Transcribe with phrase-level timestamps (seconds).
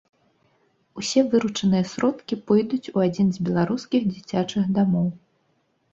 [1.01, 5.07] Усе выручаныя сродкі пойдуць у адзін з беларускіх дзіцячых дамоў!